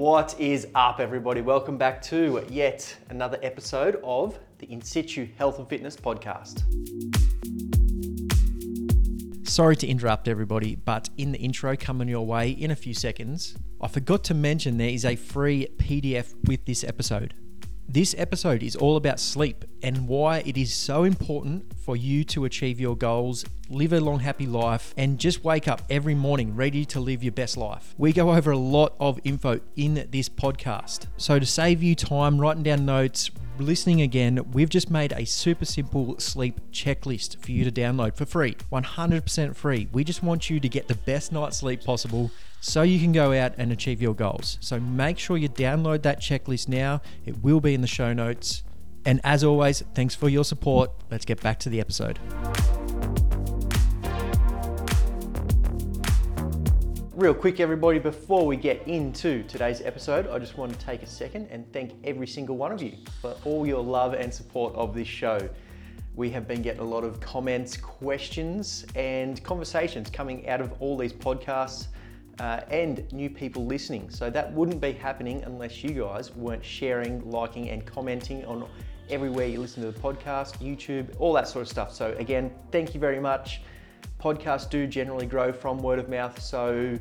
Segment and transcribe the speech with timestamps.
[0.00, 1.42] What is up, everybody?
[1.42, 6.62] Welcome back to yet another episode of the In Situ Health and Fitness Podcast.
[9.46, 13.54] Sorry to interrupt everybody, but in the intro coming your way in a few seconds,
[13.78, 17.34] I forgot to mention there is a free PDF with this episode.
[17.86, 22.44] This episode is all about sleep and why it is so important for you to
[22.44, 26.84] achieve your goals, live a long, happy life, and just wake up every morning ready
[26.84, 27.94] to live your best life.
[27.98, 31.06] We go over a lot of info in this podcast.
[31.16, 35.64] So, to save you time writing down notes, listening again, we've just made a super
[35.64, 39.88] simple sleep checklist for you to download for free 100% free.
[39.92, 43.32] We just want you to get the best night's sleep possible so you can go
[43.32, 44.58] out and achieve your goals.
[44.60, 47.00] So make sure you download that checklist now.
[47.24, 48.62] It will be in the show notes.
[49.04, 50.90] And as always, thanks for your support.
[51.10, 52.18] Let's get back to the episode.
[57.14, 61.06] Real quick, everybody, before we get into today's episode, I just want to take a
[61.06, 64.94] second and thank every single one of you for all your love and support of
[64.94, 65.38] this show.
[66.14, 70.96] We have been getting a lot of comments, questions, and conversations coming out of all
[70.96, 71.88] these podcasts
[72.38, 74.08] uh, and new people listening.
[74.08, 78.66] So that wouldn't be happening unless you guys weren't sharing, liking, and commenting on
[79.10, 81.92] everywhere you listen to the podcast, YouTube, all that sort of stuff.
[81.92, 83.62] So again, thank you very much.
[84.20, 86.40] Podcasts do generally grow from word of mouth.
[86.40, 86.98] So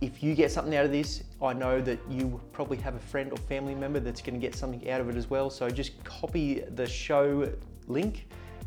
[0.00, 3.32] if you get something out of this, I know that you probably have a friend
[3.32, 5.50] or family member that's going to get something out of it as well.
[5.50, 7.52] So just copy the show
[7.86, 8.26] link,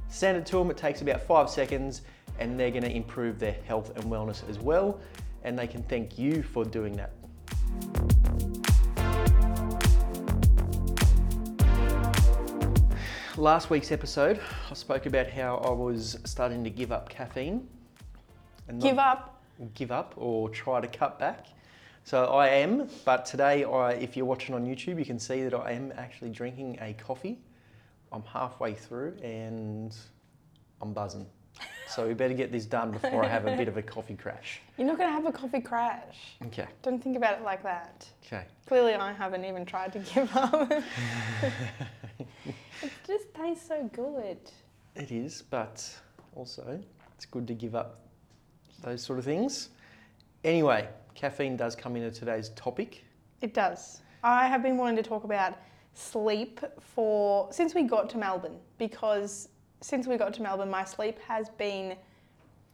[0.10, 0.70] send it to them.
[0.70, 2.02] It takes about five seconds
[2.40, 5.00] and they're going to improve their health and wellness as well
[5.44, 7.12] and they can thank you for doing that.
[13.38, 14.40] Last week's episode,
[14.72, 17.68] I spoke about how I was starting to give up caffeine.
[18.68, 19.44] And give up?
[19.76, 21.46] Give up or try to cut back.
[22.04, 25.54] So I am, but today, I, if you're watching on YouTube, you can see that
[25.54, 27.38] I am actually drinking a coffee.
[28.12, 29.96] I'm halfway through and
[30.82, 31.28] I'm buzzing.
[31.90, 34.60] So we better get this done before I have a bit of a coffee crash.
[34.78, 36.36] You're not going to have a coffee crash.
[36.48, 36.68] Okay.
[36.82, 38.06] Don't think about it like that.
[38.26, 38.44] Okay.
[38.68, 40.70] Clearly, I haven't even tried to give up.
[42.82, 44.38] it just tastes so good.
[44.96, 45.88] It is, but
[46.36, 46.80] also
[47.16, 48.00] it's good to give up
[48.84, 49.70] those sort of things.
[50.44, 53.04] Anyway, caffeine does come into today's topic.
[53.42, 54.02] It does.
[54.24, 55.58] I have been wanting to talk about
[55.94, 59.50] sleep for since we got to Melbourne because
[59.82, 61.96] since we got to Melbourne, my sleep has been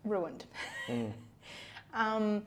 [0.06, 0.46] ruined.
[0.88, 1.12] Mm.
[1.94, 2.44] um,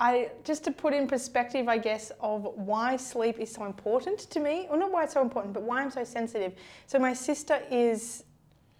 [0.00, 4.40] I just to put in perspective, I guess, of why sleep is so important to
[4.40, 6.52] me, or not why it's so important, but why I'm so sensitive.
[6.86, 8.24] So my sister is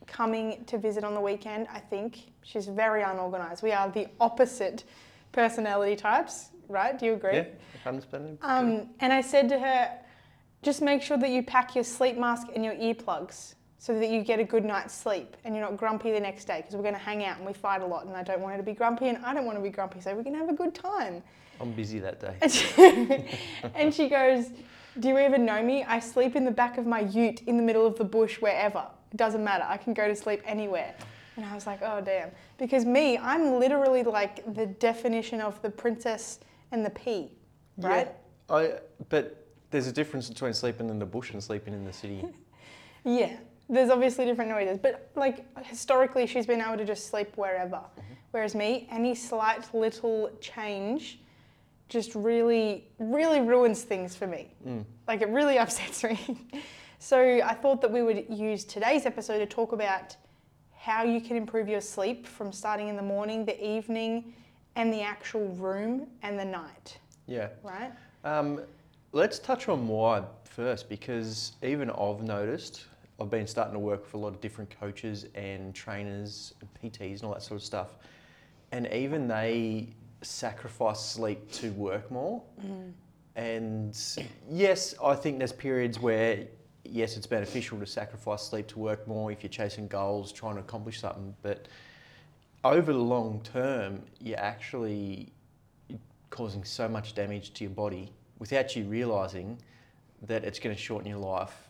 [0.07, 1.67] coming to visit on the weekend.
[1.73, 3.63] I think she's very unorganized.
[3.63, 4.85] We are the opposite
[5.33, 6.99] personality types, right?
[6.99, 7.35] Do you agree?
[7.35, 7.45] Yeah,
[7.85, 8.39] understand.
[8.43, 9.91] Um, and I said to her,
[10.63, 14.23] just make sure that you pack your sleep mask and your earplugs so that you
[14.23, 16.95] get a good night's sleep and you're not grumpy the next day because we're going
[16.95, 18.73] to hang out and we fight a lot and I don't want her to be
[18.73, 21.23] grumpy and I don't want to be grumpy so we can have a good time.
[21.61, 22.37] I'm busy that day.
[22.43, 23.39] And she,
[23.75, 24.47] and she goes,
[24.99, 25.85] Do you even know me?
[25.85, 28.87] I sleep in the back of my ute in the middle of the bush wherever.
[29.13, 29.65] It doesn't matter.
[29.67, 30.95] I can go to sleep anywhere.
[31.37, 32.31] And I was like, Oh, damn.
[32.59, 36.41] Because me, I'm literally like the definition of the princess
[36.73, 37.31] and the pea,
[37.79, 38.13] right?
[38.51, 38.73] Yeah, I,
[39.09, 42.25] but there's a difference between sleeping in the bush and sleeping in the city.
[43.05, 43.37] yeah,
[43.69, 47.77] there's obviously different noises, but like historically, she's been able to just sleep wherever.
[47.77, 48.03] Mm-hmm.
[48.31, 51.21] Whereas me, any slight little change
[51.89, 54.49] just really, really ruins things for me.
[54.67, 54.85] Mm.
[55.07, 56.19] Like it really upsets me.
[56.99, 60.17] so I thought that we would use today's episode to talk about
[60.77, 64.33] how you can improve your sleep from starting in the morning, the evening,
[64.77, 66.99] and the actual room and the night.
[67.27, 67.49] Yeah.
[67.63, 67.93] Right?
[68.25, 68.63] Um,
[69.13, 72.87] let's touch on why first because even I've noticed
[73.21, 77.17] I've been starting to work with a lot of different coaches and trainers, and PTs,
[77.17, 77.97] and all that sort of stuff.
[78.71, 79.89] And even they
[80.23, 82.43] sacrifice sleep to work more.
[82.65, 82.93] Mm.
[83.35, 83.99] And
[84.51, 86.45] yes, I think there's periods where,
[86.85, 90.61] yes, it's beneficial to sacrifice sleep to work more if you're chasing goals, trying to
[90.61, 91.35] accomplish something.
[91.43, 91.69] But
[92.65, 95.33] over the long term, you're actually
[96.31, 99.59] causing so much damage to your body without you realizing
[100.23, 101.69] that it's going to shorten your life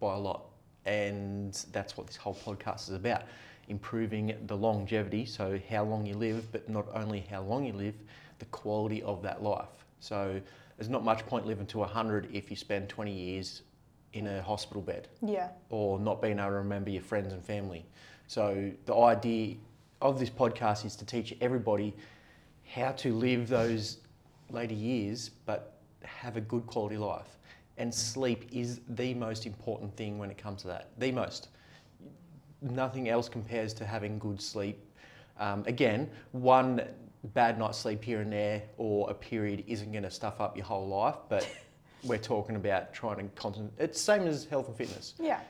[0.00, 0.46] by a lot.
[0.86, 3.22] And that's what this whole podcast is about
[3.68, 7.94] improving the longevity, so how long you live, but not only how long you live,
[8.38, 9.84] the quality of that life.
[10.00, 10.40] So
[10.76, 13.62] there's not much point living to 100 if you spend 20 years
[14.12, 15.08] in a hospital bed.
[15.20, 15.48] Yeah.
[15.70, 17.84] Or not being able to remember your friends and family.
[18.28, 19.56] So the idea
[20.00, 21.94] of this podcast is to teach everybody
[22.72, 23.98] how to live those
[24.50, 27.35] later years, but have a good quality life.
[27.78, 30.90] And sleep is the most important thing when it comes to that.
[30.98, 31.48] The most.
[32.62, 34.82] Nothing else compares to having good sleep.
[35.38, 36.82] Um, again, one
[37.34, 40.66] bad night's sleep here and there or a period isn't going to stuff up your
[40.66, 41.48] whole life, but
[42.04, 43.72] we're talking about trying to concentrate.
[43.82, 45.14] It's same as health and fitness.
[45.18, 45.40] Yeah.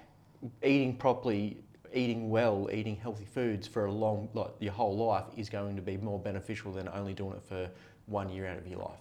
[0.63, 1.59] Eating properly,
[1.93, 5.83] eating well, eating healthy foods for a long, like your whole life is going to
[5.83, 7.71] be more beneficial than only doing it for
[8.07, 8.99] one year out of your life.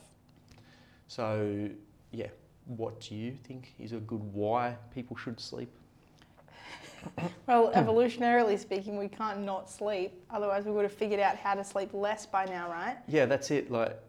[1.07, 1.69] So,
[2.11, 2.27] yeah,
[2.65, 5.71] what do you think is a good why people should sleep?
[7.47, 10.23] Well, evolutionarily speaking, we can't not sleep.
[10.29, 12.97] Otherwise, we would have figured out how to sleep less by now, right?
[13.07, 13.71] Yeah, that's it.
[13.71, 13.99] Like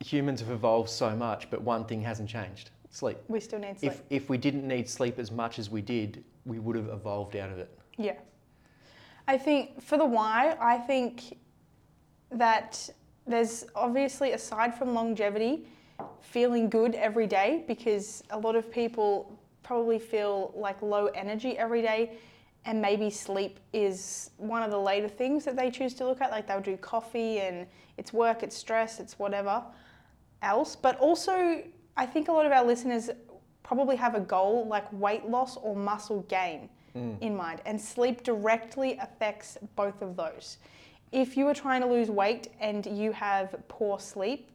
[0.00, 3.18] humans have evolved so much, but one thing hasn't changed: sleep.
[3.28, 3.92] We still need sleep.
[3.92, 7.36] If if we didn't need sleep as much as we did, we would have evolved
[7.36, 7.76] out of it.
[7.96, 8.14] Yeah.
[9.26, 11.38] I think for the why, I think
[12.30, 12.90] that
[13.26, 15.66] there's obviously, aside from longevity,
[16.20, 21.82] feeling good every day because a lot of people probably feel like low energy every
[21.82, 22.18] day.
[22.66, 26.30] And maybe sleep is one of the later things that they choose to look at.
[26.30, 27.66] Like they'll do coffee and
[27.98, 29.62] it's work it's stress it's whatever
[30.42, 30.74] else.
[30.76, 31.62] But also
[31.96, 33.08] i think a lot of our listeners
[33.62, 37.20] probably have a goal like weight loss or muscle gain Mm.
[37.20, 37.60] in mind.
[37.66, 40.58] And sleep directly affects both of those.
[41.10, 44.48] If you are trying to lose weight and you have poor sleep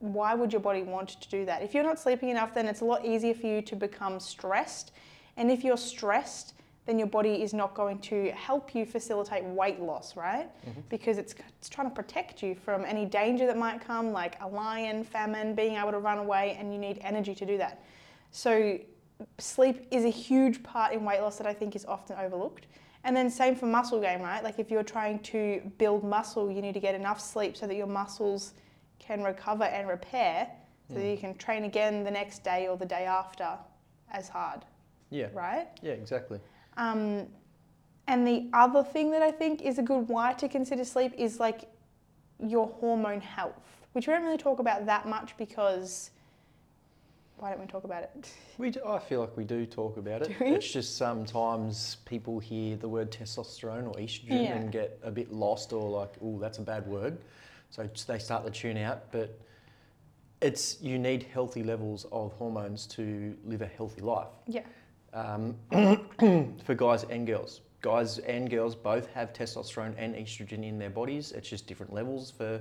[0.00, 1.62] why would your body want to do that?
[1.62, 4.92] If you're not sleeping enough, then it's a lot easier for you to become stressed.
[5.36, 6.54] And if you're stressed,
[6.86, 10.48] then your body is not going to help you facilitate weight loss, right?
[10.66, 10.82] Mhm.
[10.88, 14.48] Because it's, it's trying to protect you from any danger that might come, like a
[14.48, 17.82] lion, famine, being able to run away, and you need energy to do that.
[18.32, 18.78] So,
[19.38, 22.66] sleep is a huge part in weight loss that I think is often overlooked.
[23.04, 24.42] And then, same for muscle gain, right?
[24.42, 27.74] Like, if you're trying to build muscle, you need to get enough sleep so that
[27.74, 28.54] your muscles
[29.00, 30.48] can recover and repair
[30.88, 31.10] so that Mm.
[31.12, 33.58] you can train again the next day or the day after
[34.12, 34.64] as hard,
[35.10, 35.68] Yeah, right?
[35.82, 36.38] yeah, exactly.
[36.76, 37.26] Um,
[38.06, 41.38] and the other thing that I think is a good why to consider sleep is
[41.40, 41.62] like
[42.38, 46.10] your hormone health, which we don't really talk about that much because
[47.38, 48.32] why don't we talk about it?
[48.58, 50.32] We do, I feel like we do talk about it.
[50.40, 54.56] It's just sometimes people hear the word testosterone or estrogen Yeah.
[54.56, 57.16] and get a bit lost or like, oh, that's a bad word.
[57.70, 59.10] So they start to tune out.
[59.12, 59.38] But
[60.40, 64.28] it's you need healthy levels of hormones to live a healthy life.
[64.46, 64.64] Yeah.
[65.12, 65.56] Um,
[66.64, 67.60] for guys and girls.
[67.82, 71.32] Guys and girls both have testosterone and estrogen in their bodies.
[71.32, 72.60] It's just different levels for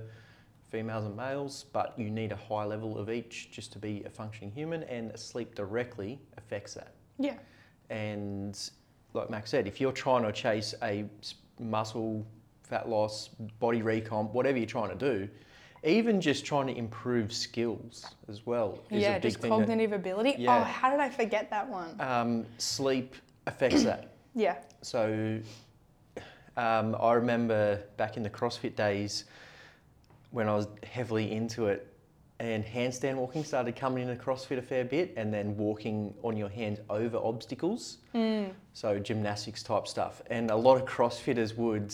[0.70, 4.10] females and males, but you need a high level of each just to be a
[4.10, 6.94] functioning human, and sleep directly affects that.
[7.18, 7.38] Yeah.
[7.90, 8.58] And
[9.14, 11.06] like Max said, if you're trying to chase a
[11.60, 12.26] muscle,
[12.70, 13.30] fat loss,
[13.60, 15.28] body recomp, whatever you're trying to do,
[15.84, 19.50] even just trying to improve skills as well is yeah, a big just thing.
[19.50, 20.36] that- cognitive ability.
[20.38, 20.60] Yeah.
[20.60, 22.00] Oh, how did I forget that one?
[22.00, 23.16] um, sleep
[23.48, 24.06] affects that.
[24.36, 24.58] Yeah.
[24.84, 25.42] So
[26.56, 29.26] um, I remember back in the CrossFit days
[30.30, 31.92] when I was heavily into it,
[32.40, 36.48] and handstand walking started coming into CrossFit a fair bit, and then walking on your
[36.48, 37.98] hands over obstacles.
[38.14, 38.52] Mm.
[38.74, 40.22] So gymnastics type stuff.
[40.28, 41.94] And a lot of CrossFitters would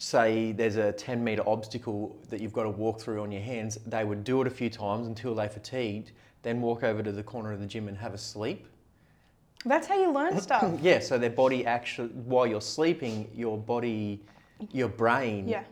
[0.00, 3.78] say there's a 10 meter obstacle that you've got to walk through on your hands.
[3.86, 6.12] They would do it a few times until they fatigued,
[6.42, 8.66] then walk over to the corner of the gym and have a sleep.
[9.64, 10.64] That's how you learn stuff.
[10.82, 14.22] Yeah, so their body actually, while you're sleeping, your body,
[14.72, 15.64] your brain yeah.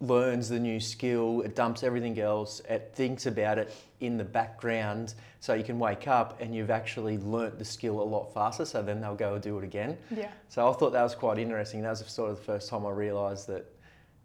[0.00, 3.74] learns the new skill, it dumps everything else, it thinks about it
[4.04, 8.04] in the background, so you can wake up and you've actually learnt the skill a
[8.04, 9.96] lot faster, so then they'll go and do it again.
[10.14, 10.30] Yeah.
[10.48, 11.82] So I thought that was quite interesting.
[11.82, 13.64] That was sort of the first time I realised that,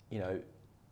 [0.10, 0.40] you know,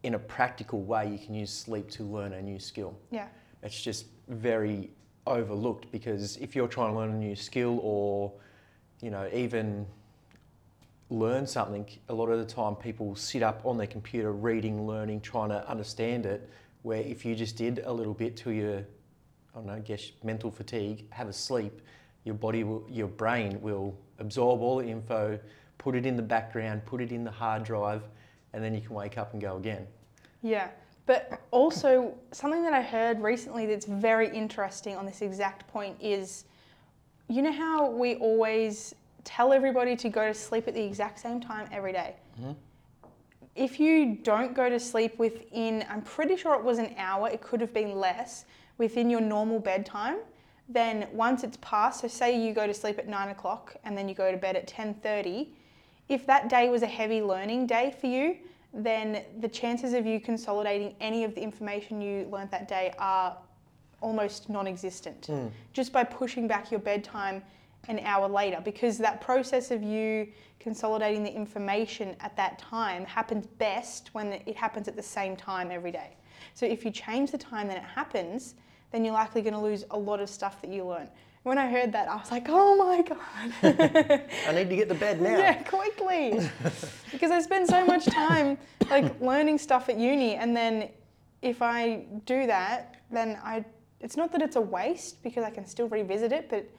[0.04, 2.98] in a practical way, you can use sleep to learn a new skill.
[3.12, 3.28] Yeah.
[3.64, 4.90] It's just very
[5.26, 8.32] overlooked because if you're trying to learn a new skill or,
[9.02, 9.86] you know, even
[11.10, 15.22] learn something, a lot of the time people sit up on their computer reading, learning,
[15.22, 16.50] trying to understand it.
[16.88, 20.50] Where if you just did a little bit to your, I don't know, guess mental
[20.50, 21.82] fatigue, have a sleep,
[22.24, 25.38] your body will, your brain will absorb all the info,
[25.80, 28.04] put it in the background, put it in the hard drive,
[28.54, 29.86] and then you can wake up and go again.
[30.42, 30.70] Yeah.
[31.06, 36.46] But also, something that I heard recently that's very interesting on this exact point is
[37.28, 41.42] you know how we always tell everybody to go to sleep at the exact same
[41.42, 42.16] time every day?
[42.40, 42.56] Mhm.
[43.58, 47.42] If you don't go to sleep within, I'm pretty sure it was an hour, it
[47.42, 48.46] could have been less,
[48.78, 50.18] within your normal bedtime,
[50.70, 54.08] then once it's passed, so say you go to sleep at nine o'clock and then
[54.08, 55.48] you go to bed at 10.30,
[56.08, 58.38] if that day was a heavy learning day for you,
[58.74, 63.36] then the chances of you consolidating any of the information you learned that day are
[64.02, 65.50] almost non existent Mm.
[65.74, 67.42] just by pushing back your bedtime
[67.88, 70.28] an hour later because that process of you
[70.60, 75.72] consolidating the information at that time happens best when it happens at the same time
[75.72, 76.16] every day.
[76.54, 78.56] So if you change the time that it happens,
[78.92, 81.10] then you're likely going to lose a lot of stuff that you learn.
[81.44, 83.54] When I heard that, I was like, oh my God.
[84.48, 85.38] I need to get to bed now.
[85.38, 86.50] Yeah, quickly.
[87.12, 88.58] because I spend so much time
[88.90, 90.90] like learning stuff at uni and then
[91.42, 93.64] if I do that, then I
[94.00, 96.70] it's not that it's a waste because I can still revisit it, but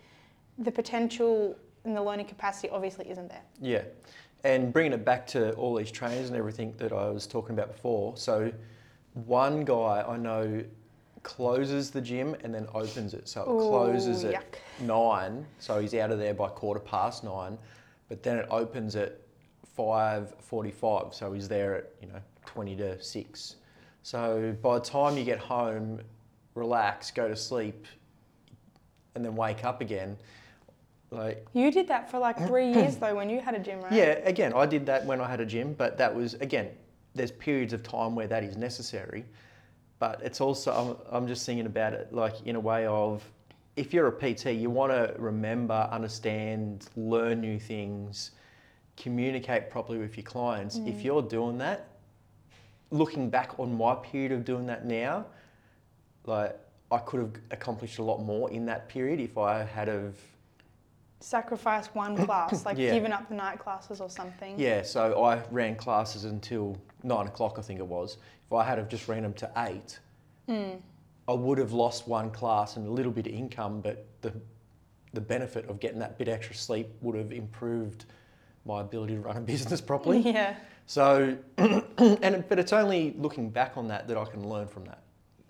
[0.58, 3.42] the potential and the learning capacity obviously isn't there.
[3.60, 3.82] Yeah.
[4.44, 7.72] And bringing it back to all these trainers and everything that I was talking about
[7.72, 8.16] before.
[8.16, 8.52] So,
[9.14, 10.62] one guy I know
[11.22, 13.28] closes the gym and then opens it.
[13.28, 14.86] So, it Ooh, closes at yuck.
[14.86, 15.46] nine.
[15.58, 17.58] So, he's out of there by quarter past nine.
[18.08, 19.18] But then it opens at
[19.76, 21.14] 5.45.
[21.14, 23.56] So, he's there at, you know, 20 to 6.
[24.02, 26.00] So, by the time you get home,
[26.54, 27.86] relax, go to sleep,
[29.14, 30.16] and then wake up again,
[31.10, 33.92] like You did that for like three years though when you had a gym, right?
[33.92, 36.70] yeah, again, I did that when I had a gym, but that was again,
[37.14, 39.24] there's periods of time where that is necessary,
[39.98, 43.22] but it's also I'm, I'm just thinking about it like in a way of
[43.76, 48.32] if you're a PT, you want to remember, understand, learn new things,
[48.96, 50.76] communicate properly with your clients.
[50.78, 51.04] If mm.
[51.04, 51.86] you're doing that,
[52.90, 55.26] looking back on my period of doing that now,
[56.26, 56.58] like
[56.90, 60.16] I could have accomplished a lot more in that period if I had have
[61.20, 62.92] Sacrifice one class, like Yeah.
[62.94, 64.58] giving up the night classes or something.
[64.58, 68.18] Yeah, so I ran classes until nine o'clock, I think it was.
[68.46, 69.98] If I had have just ran them to eight,
[70.48, 70.80] Mm.
[71.28, 74.32] I would have lost one class and a little bit of income, but the
[75.14, 78.04] the benefit of getting that bit extra sleep would have improved
[78.66, 80.20] my ability to run a business properly.
[80.20, 80.54] Yeah.
[80.86, 85.02] So, and but it's only looking back on that that I can learn from that.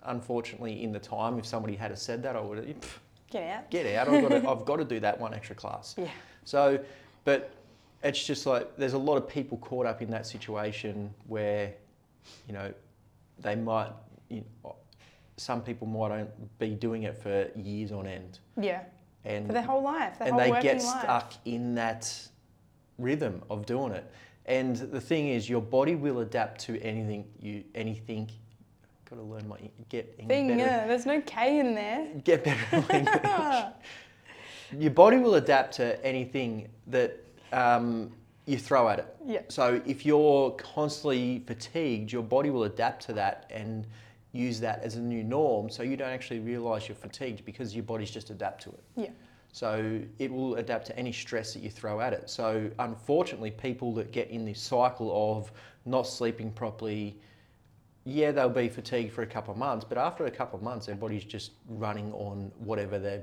[0.04, 2.98] Unfortunately, in the time, if somebody had have said that, I would have "Pff,
[3.30, 3.70] Get out.
[3.70, 4.08] get out.
[4.08, 5.94] I've got to, I've got to do that one extra class.
[5.98, 6.08] Yeah.
[6.44, 6.78] So,
[7.24, 7.50] but
[8.02, 11.72] it's just like there's a lot of people caught up in that situation where,
[12.46, 12.72] you know,
[13.40, 13.90] they might,
[14.28, 14.76] you know,
[15.36, 16.26] some people might
[16.58, 18.82] be doing it for years on end, Yeah.
[19.24, 21.00] and For their whole life, their and whole they get life.
[21.02, 22.28] stuck in that
[22.98, 24.10] rhythm of doing it.
[24.46, 28.30] And the thing is, your body will adapt to anything you anything.
[29.08, 29.56] Got to learn my
[29.88, 32.08] get Thing, better yeah, there's no K in there.
[32.24, 33.74] get better at language.
[34.78, 37.16] Your body will adapt to anything that
[37.52, 38.12] um,
[38.44, 39.16] you throw at it.
[39.24, 39.40] Yeah.
[39.48, 43.86] So if you're constantly fatigued, your body will adapt to that and
[44.32, 45.70] use that as a new norm.
[45.70, 48.84] So you don't actually realize you're fatigued because your body's just adapt to it.
[48.96, 49.10] Yeah.
[49.52, 52.28] So it will adapt to any stress that you throw at it.
[52.28, 55.50] So unfortunately, people that get in this cycle of
[55.86, 57.18] not sleeping properly,
[58.08, 60.86] yeah, they'll be fatigued for a couple of months, but after a couple of months,
[60.86, 63.22] their body's just running on whatever their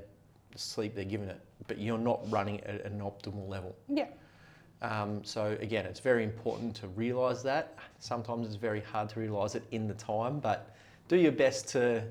[0.54, 1.40] sleep they're giving it.
[1.66, 3.74] But you're not running at an optimal level.
[3.88, 4.06] Yeah.
[4.82, 7.76] Um, so again, it's very important to realise that.
[7.98, 10.76] Sometimes it's very hard to realise it in the time, but
[11.08, 12.04] do your best to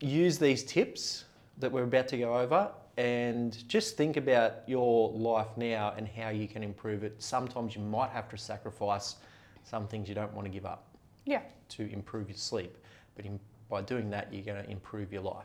[0.00, 1.24] use these tips
[1.58, 6.30] that we're about to go over and just think about your life now and how
[6.30, 7.16] you can improve it.
[7.18, 9.16] Sometimes you might have to sacrifice
[9.64, 10.87] some things you don't want to give up
[11.28, 11.42] Yeah.
[11.70, 12.74] to improve your sleep,
[13.14, 15.44] but in, by doing that, you're going to improve your life.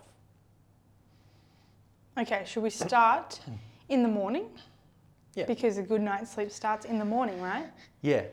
[2.17, 3.41] Okay, should we start
[3.89, 4.47] in the morning?
[5.35, 5.45] Yeah.
[5.45, 7.65] Because a good night's sleep starts in the morning, right?
[8.01, 8.23] Yeah.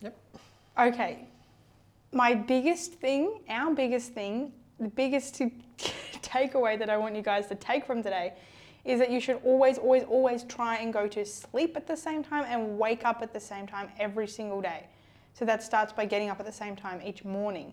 [0.00, 0.18] Yep.
[0.78, 1.28] Okay.
[2.12, 5.40] My biggest thing, our biggest thing, the biggest
[6.22, 8.32] takeaway that I want you guys to take from today
[8.84, 12.24] is that you should always, always, always try and go to sleep at the same
[12.24, 14.86] time and wake up at the same time every single day.
[15.40, 17.72] So that starts by getting up at the same time each morning.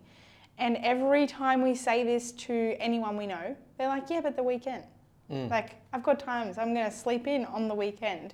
[0.56, 4.42] And every time we say this to anyone we know, they're like, yeah, but the
[4.42, 4.84] weekend.
[5.30, 5.50] Mm.
[5.50, 8.32] Like, I've got times I'm going to sleep in on the weekend.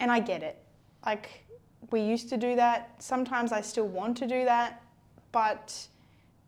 [0.00, 0.58] And I get it.
[1.04, 1.44] Like,
[1.92, 3.00] we used to do that.
[3.00, 4.82] Sometimes I still want to do that.
[5.30, 5.86] But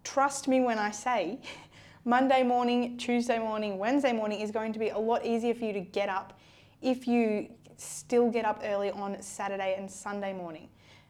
[0.02, 1.38] trust me when I say
[2.04, 5.72] Monday morning, Tuesday morning, Wednesday morning is going to be a lot easier for you
[5.72, 6.37] to get up
[6.82, 10.68] if you still get up early on Saturday and Sunday morning.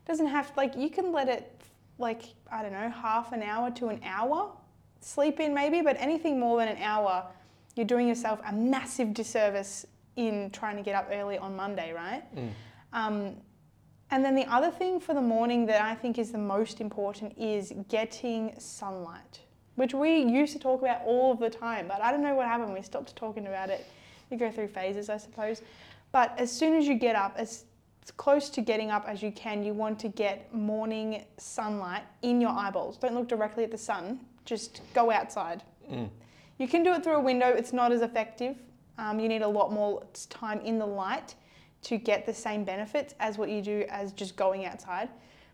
[0.09, 1.61] Doesn't have like you can let it
[1.99, 4.51] like I don't know half an hour to an hour
[5.01, 7.27] sleep in maybe, but anything more than an hour,
[7.77, 9.87] you're doing yourself a massive disservice
[10.17, 12.23] in trying to get up early on Monday, right?
[12.35, 12.51] Mm.
[12.93, 13.35] Um,
[14.11, 17.37] and then the other thing for the morning that I think is the most important
[17.39, 19.41] is getting sunlight,
[19.77, 22.47] which we used to talk about all of the time, but I don't know what
[22.47, 22.73] happened.
[22.73, 23.87] We stopped talking about it.
[24.31, 25.63] You go through phases, I suppose.
[26.11, 27.65] But as soon as you get up, as
[28.11, 32.51] close to getting up as you can, you want to get morning sunlight in your
[32.51, 32.97] eyeballs.
[32.97, 35.63] Don't look directly at the sun, just go outside.
[35.91, 36.09] Mm.
[36.59, 38.57] You can do it through a window, it's not as effective.
[38.99, 41.37] Um, you need a lot more time in the light
[41.83, 45.09] to get the same benefits as what you do as just going outside.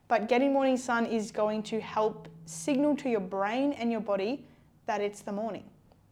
[0.09, 4.47] But getting morning sun is going to help signal to your brain and your body
[4.87, 5.65] that it's the morning.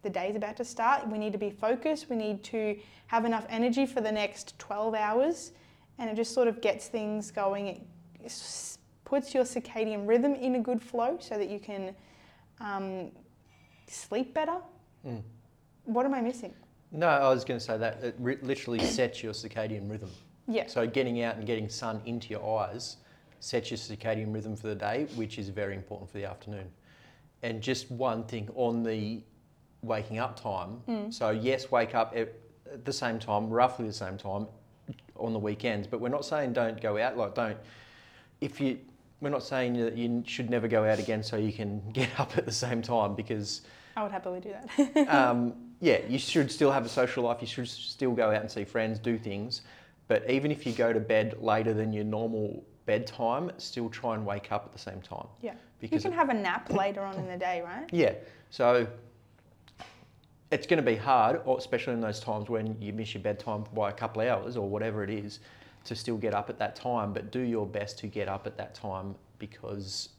[0.03, 1.07] The day's about to start.
[1.09, 2.11] We need to be focused.
[2.11, 5.53] We need to have enough energy for the next 12 hours.
[6.03, 7.69] And it just sort of gets things going.
[7.69, 8.37] It
[9.05, 11.95] puts your circadian rhythm in a good flow so that you can
[12.59, 13.13] um,
[13.87, 14.57] sleep better.
[15.07, 15.23] Mm.
[15.85, 16.55] What am I missing?
[16.91, 20.11] No, I was going to say that it literally sets your circadian rhythm.
[20.49, 20.67] Yeah.
[20.67, 22.97] So getting out and getting sun into your eyes
[23.39, 26.69] sets your circadian rhythm for the day, which is very important for the afternoon.
[27.45, 29.23] And just one thing on the
[29.83, 30.81] waking up time.
[30.89, 31.15] Mm.
[31.15, 32.35] So yes, wake up at
[32.85, 34.49] the same time, roughly the same time
[35.17, 35.87] on the weekends.
[35.87, 37.17] But we're not saying don't go out.
[37.17, 37.59] Like don't.
[38.41, 38.79] If you,
[39.21, 42.37] we're not saying that you should never go out again so you can get up
[42.37, 43.63] at the same time because
[43.97, 45.09] I would happily do that.
[45.15, 47.39] um, yeah, you should still have a social life.
[47.41, 49.63] You should still go out and see friends, do things.
[50.09, 54.27] But even if you go to bed later than your normal bedtime, still try and
[54.27, 55.27] wake up at the same time.
[55.41, 55.55] yeah.
[55.81, 57.89] Because you can have a nap later on in the day, right?
[57.91, 58.15] yeah,
[58.51, 58.87] so
[60.53, 63.89] it's going to be hard, especially in those times when you miss your bedtime by
[63.89, 65.41] a couple of hours or whatever it is,
[65.85, 67.13] to still get up at that time.
[67.13, 70.11] But do your best to get up at that time because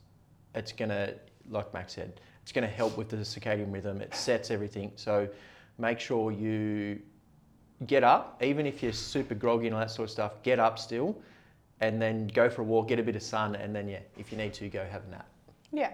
[0.55, 1.13] it's going to,
[1.49, 4.01] like Max said, it's going to help with the circadian rhythm.
[4.01, 4.91] It sets everything.
[4.95, 5.29] So
[5.77, 6.99] make sure you
[7.85, 10.41] get up, even if you're super groggy and all that sort of stuff.
[10.41, 11.15] Get up still,
[11.79, 14.31] and then go for a walk, get a bit of sun, and then yeah, if
[14.31, 15.27] you need to, go have a nap.
[15.71, 15.93] Yeah.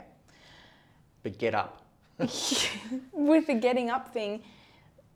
[1.24, 1.89] But get up.
[3.14, 4.42] with the getting up thing,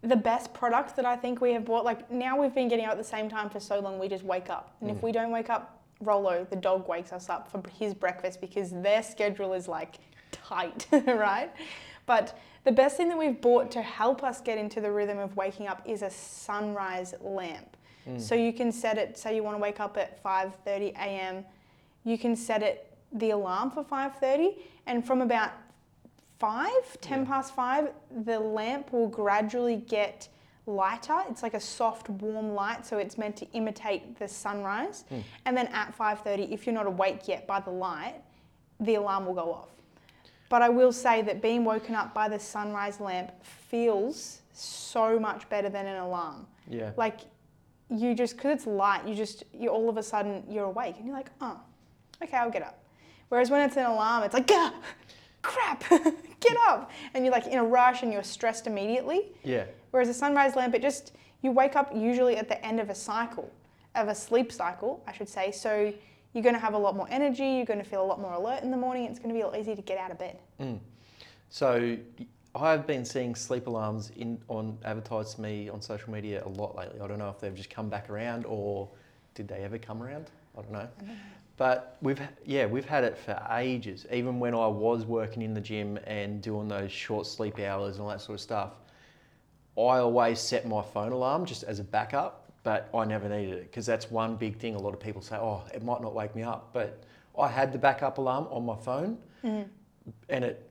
[0.01, 2.91] the best product that I think we have bought, like now we've been getting up
[2.91, 4.75] at the same time for so long, we just wake up.
[4.81, 5.03] And if Mm.
[5.03, 9.01] we don't wake up, Rolo, the dog, wakes us up for his breakfast because their
[9.01, 9.95] schedule is like
[10.31, 11.51] tight, right?
[12.05, 15.37] But the best thing that we've bought to help us get into the rhythm of
[15.37, 17.77] waking up is a sunrise lamp.
[18.07, 18.19] Mm.
[18.19, 21.45] So you can set it, say you want to wake up at 5:30 a.m.
[22.03, 25.51] You can set it the alarm for 5:30 and from about
[26.43, 27.25] 5, 10 Yeah.
[27.25, 27.93] past 5,
[28.25, 30.27] the lamp will gradually get
[30.65, 31.23] lighter.
[31.29, 35.05] It's like a soft warm light so it's meant to imitate the sunrise.
[35.09, 35.23] Mm.
[35.45, 38.15] And then at 5:30 if you're not awake yet by the light,
[38.81, 39.69] the alarm will go off.
[40.49, 45.47] But I will say that being woken up by the sunrise lamp feels so much
[45.47, 46.91] better than an alarm Yeah.
[46.97, 47.21] like
[47.89, 51.05] you just because it's light you just you all of a sudden you're awake and
[51.07, 51.57] you're like oh
[52.21, 52.77] okay i'll get up
[53.29, 54.71] whereas when it's an alarm it's like Gah!
[55.41, 55.83] crap
[56.43, 59.65] get up and you're like in a rush and you're stressed immediately Yeah.
[59.91, 62.95] whereas a sunrise lamp it just you wake up usually at the end of a
[62.95, 63.51] cycle
[63.95, 65.93] of a sleep cycle i should say so
[66.33, 68.33] you're going to have a lot more energy you're going to feel a lot more
[68.33, 70.17] alert in the morning it's going to be a lot easier to get out of
[70.19, 70.79] bed Mm.
[71.49, 71.97] So
[72.55, 76.75] I've been seeing sleep alarms in on advertised to me on social media a lot
[76.75, 76.99] lately.
[77.01, 78.89] I don't know if they've just come back around or
[79.35, 80.29] did they ever come around?
[80.57, 80.87] I don't know.
[81.55, 84.05] But we've yeah we've had it for ages.
[84.11, 88.03] Even when I was working in the gym and doing those short sleep hours and
[88.03, 88.71] all that sort of stuff,
[89.77, 92.51] I always set my phone alarm just as a backup.
[92.63, 94.75] But I never needed it because that's one big thing.
[94.75, 97.03] A lot of people say, "Oh, it might not wake me up," but
[97.37, 99.65] I had the backup alarm on my phone, mm.
[100.29, 100.69] and it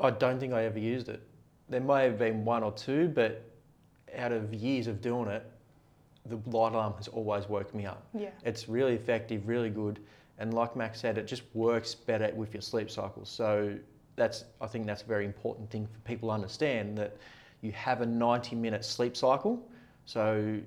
[0.00, 1.22] I don't think I ever used it.
[1.68, 3.42] There may have been one or two, but
[4.16, 5.44] out of years of doing it,
[6.28, 8.06] the light alarm has always woke me up.
[8.14, 10.00] yeah It's really effective, really good,
[10.38, 13.28] and like Max said, it just works better with your sleep cycles.
[13.28, 13.76] So
[14.16, 17.16] that's I think that's a very important thing for people to understand that
[17.62, 19.66] you have a 90 minute sleep cycle.
[20.04, 20.58] So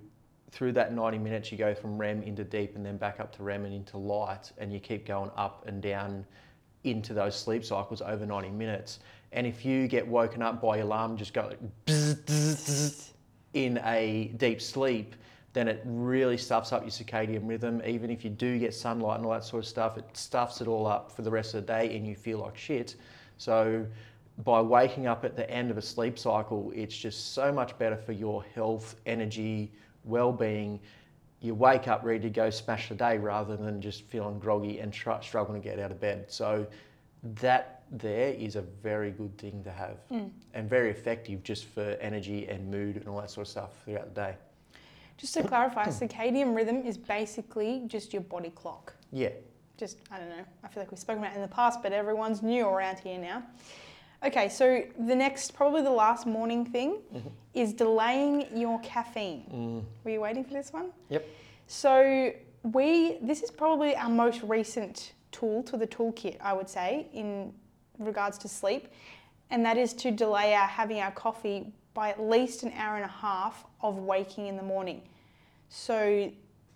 [0.52, 3.44] through that 90 minutes, you go from REM into deep and then back up to
[3.44, 6.26] REM and into light, and you keep going up and down
[6.84, 9.00] into those sleep cycles over 90 minutes.
[9.32, 13.10] And if you get woken up by your alarm, just go like bzz, bzz, bzz,
[13.54, 15.16] in a deep sleep,
[15.54, 17.82] then it really stuffs up your circadian rhythm.
[17.86, 20.68] Even if you do get sunlight and all that sort of stuff, it stuffs it
[20.68, 22.96] all up for the rest of the day and you feel like shit.
[23.38, 23.86] So
[24.44, 27.98] by waking up at the end of a sleep cycle, it's just so much better
[27.98, 29.72] for your health, energy,
[30.04, 30.80] well-being.
[31.42, 34.94] You wake up ready to go smash the day rather than just feeling groggy and
[34.94, 36.26] tr- struggling to get out of bed.
[36.28, 36.68] So
[37.42, 40.30] that there is a very good thing to have Mm.
[40.54, 44.14] and very effective just for energy and mood and all that sort of stuff throughout
[44.14, 44.36] the day.
[45.20, 49.30] Just to clarify circadian rhythm is basically just your body clock Yeah.
[49.78, 50.46] just I don't know.
[50.64, 53.20] I feel like we've spoken about it in the past, but everyone's new around here
[53.20, 53.44] now.
[54.24, 56.98] Okay, so the next, probably the last morning thing
[57.54, 59.46] is delaying your caffeine.
[59.50, 59.84] Mm.
[60.04, 60.90] Were you waiting for this one?
[61.10, 61.26] Yep.
[61.68, 67.08] So we this is probably our most recent tool to the toolkit, I would say,
[67.14, 67.54] in
[67.98, 68.90] regards to sleep,
[69.52, 73.06] and that is to delay our having our coffee by at least an hour and
[73.06, 75.02] a half of waking in the morning.
[75.70, 76.32] So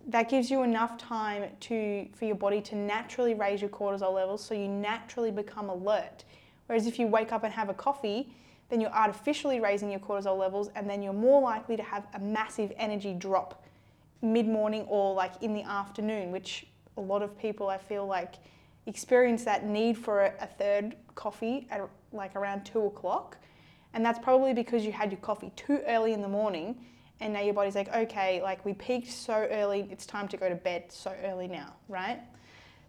[0.07, 4.43] that gives you enough time to for your body to naturally raise your cortisol levels
[4.43, 6.25] so you naturally become alert.
[6.67, 8.29] Whereas if you wake up and have a coffee,
[8.69, 12.19] then you're artificially raising your cortisol levels and then you're more likely to have a
[12.19, 13.63] massive energy drop
[14.21, 16.65] mid-morning or like in the afternoon, which
[16.97, 18.35] a lot of people I feel like
[18.85, 23.37] experience that need for a, a third coffee at like around two o'clock.
[23.93, 26.75] And that's probably because you had your coffee too early in the morning
[27.19, 30.49] and now your body's like, okay, like we peaked so early, it's time to go
[30.49, 32.19] to bed so early now, right?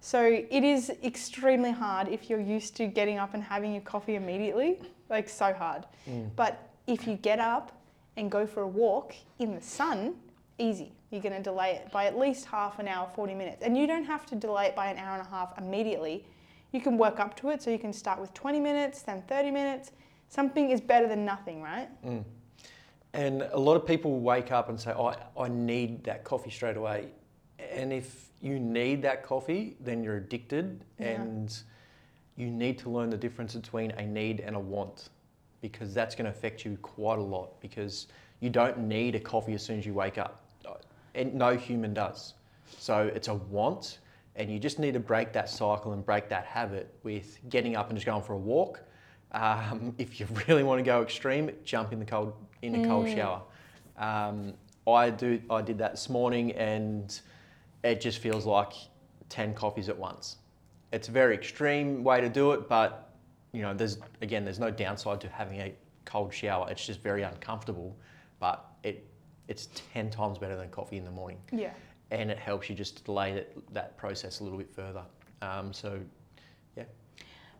[0.00, 4.16] So it is extremely hard if you're used to getting up and having your coffee
[4.16, 5.84] immediately, like so hard.
[6.08, 6.30] Mm.
[6.36, 7.72] But if you get up
[8.16, 10.16] and go for a walk in the sun,
[10.58, 10.92] easy.
[11.10, 13.62] You're going to delay it by at least half an hour, 40 minutes.
[13.62, 16.26] And you don't have to delay it by an hour and a half immediately.
[16.72, 17.62] You can work up to it.
[17.62, 19.92] So you can start with 20 minutes, then 30 minutes.
[20.34, 21.88] Something is better than nothing, right?
[22.04, 22.24] Mm.
[23.12, 26.76] And a lot of people wake up and say, I, I need that coffee straight
[26.76, 27.10] away.
[27.70, 31.22] And if you need that coffee, then you're addicted Yeah.
[31.22, 31.56] and
[32.34, 35.10] you need to learn the difference between a need and a want
[35.60, 38.08] because that's going to affect you quite a lot because
[38.40, 40.40] you don't need a coffee as soon as you wake up.
[41.14, 42.34] And no human does.
[42.76, 44.00] So it's a want
[44.34, 47.90] and you just need to break that cycle and break that habit with getting up
[47.90, 48.82] and just going for a walk.
[49.34, 53.06] Um, if you really want to go extreme, jump in the cold in a cold
[53.06, 53.14] Mm.
[53.14, 53.42] shower.
[53.98, 54.54] Um,
[54.86, 55.40] I do.
[55.50, 57.20] I did that this morning, and
[57.82, 58.72] it just feels like
[59.28, 60.36] ten coffees at once.
[60.92, 63.10] It's a very extreme way to do it, but
[63.52, 66.68] you know, there's again, there's no downside to having a cold shower.
[66.70, 67.96] It's just very uncomfortable,
[68.40, 69.06] but it
[69.48, 71.72] it's ten times better than coffee in the morning, Yeah.
[72.10, 75.02] and it helps you just delay that, that process a little bit further.
[75.42, 76.00] Um, so,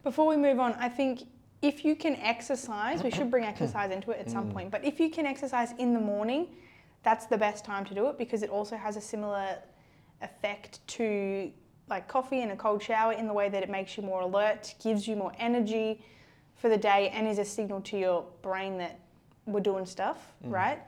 [0.03, 1.23] Before we move on, I think
[1.65, 5.01] if you can exercise, we should bring exercise into it at some point, but if
[5.01, 6.49] you can exercise in the morning,
[7.03, 9.57] that's the best time to do it because it also has a similar
[10.21, 11.51] effect to
[11.89, 14.75] like coffee and a cold shower in the way that it makes you more alert,
[14.83, 16.03] gives you more energy
[16.57, 18.99] for the day, and is a signal to your brain that
[19.47, 20.53] we're doing stuff, Mm.
[20.53, 20.79] right?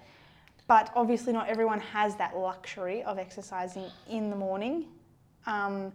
[0.67, 4.87] But obviously, not everyone has that luxury of exercising in the morning.
[5.47, 5.93] Um,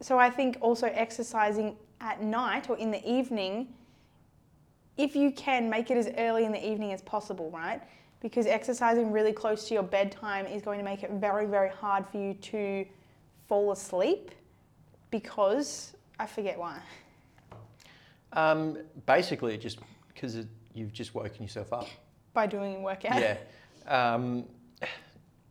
[0.00, 3.74] so I think also exercising at night or in the evening,
[4.96, 7.82] if you can, make it as early in the evening as possible, right?
[8.20, 12.06] Because exercising really close to your bedtime is going to make it very, very hard
[12.06, 12.86] for you to
[13.46, 14.30] fall asleep
[15.10, 16.80] because I forget why.
[18.32, 19.78] um, basically, just
[20.12, 21.88] because you've just woken yourself up.
[22.32, 23.20] By doing a workout.
[23.20, 23.36] yeah.
[23.86, 24.44] Um,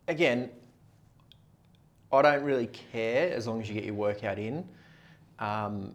[0.08, 0.50] again,
[2.12, 4.68] I don't really care as long as you get your workout in.
[5.38, 5.94] Um,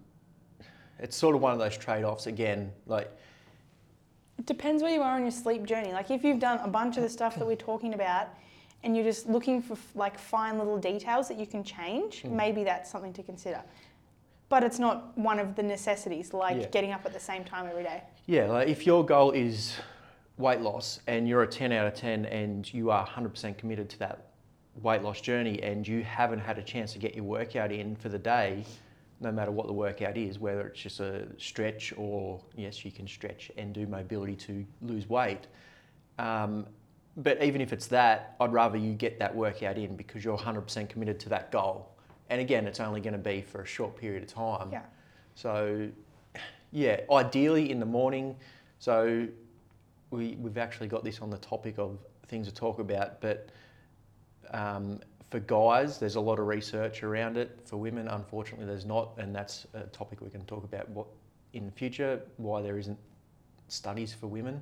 [1.00, 2.72] it's sort of one of those trade-offs again.
[2.86, 3.10] Like,
[4.42, 5.94] It depends where you are on your sleep journey.
[5.94, 8.30] Like if you've done a bunch of the stuff that we're talking about
[8.84, 12.32] and you're just looking for like fine little details that you can change, Mm.
[12.32, 13.62] maybe that's something to consider.
[14.50, 16.68] But it's not one of the necessities like Yeah.
[16.70, 18.02] getting up at the same time every day.
[18.26, 19.76] yeah, like if your goal is
[20.40, 24.00] weight loss and you're a 10 out of 10 and you are 100% committed to
[24.00, 24.26] that
[24.82, 28.10] weight loss journey and you haven't had a chance to get your workout in for
[28.10, 28.66] the day,
[29.22, 33.08] no matter what the workout is, whether it's just a stretch or yes, you can
[33.08, 35.48] stretch and do mobility to lose weight.
[36.18, 36.66] Um,
[37.18, 40.90] but even if it's that, I'd rather you get that workout in because you're 100%
[40.90, 41.92] committed to that goal.
[42.30, 44.70] And again, it's only going to be for a short period of time.
[44.72, 44.84] Yeah.
[45.36, 45.90] So,
[46.72, 48.36] yeah, ideally in the morning.
[48.80, 49.28] So,
[50.10, 53.50] we, we've actually got this on the topic of things to talk about, but
[54.52, 55.00] um,
[55.32, 57.58] for guys, there's a lot of research around it.
[57.64, 61.08] For women, unfortunately, there's not, and that's a topic we can talk about what
[61.54, 62.98] in the future why there isn't
[63.70, 64.62] studies for women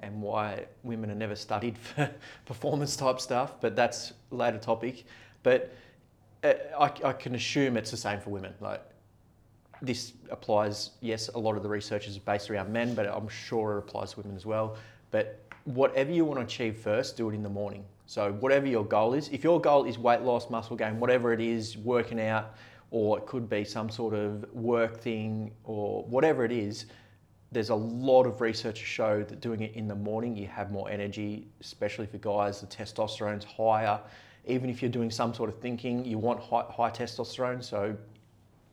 [0.00, 2.08] and why women are never studied for
[2.46, 3.60] performance type stuff.
[3.60, 5.04] But that's a later topic.
[5.42, 5.74] But
[6.44, 8.54] uh, I, I can assume it's the same for women.
[8.60, 8.82] Like
[9.82, 10.90] this applies.
[11.00, 14.12] Yes, a lot of the research is based around men, but I'm sure it applies
[14.12, 14.76] to women as well.
[15.10, 17.84] But whatever you want to achieve first, do it in the morning.
[18.06, 21.40] So whatever your goal is, if your goal is weight loss, muscle gain, whatever it
[21.40, 22.54] is, working out,
[22.90, 26.86] or it could be some sort of work thing, or whatever it is,
[27.50, 30.70] there's a lot of research to show that doing it in the morning, you have
[30.70, 32.60] more energy, especially for guys.
[32.60, 34.00] The testosterone's higher.
[34.46, 37.64] Even if you're doing some sort of thinking, you want high, high testosterone.
[37.64, 37.96] So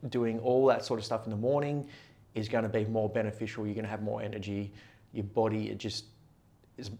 [0.09, 1.87] doing all that sort of stuff in the morning
[2.33, 3.65] is going to be more beneficial.
[3.65, 4.73] You're going to have more energy.
[5.13, 6.05] Your body it just
[6.77, 6.91] is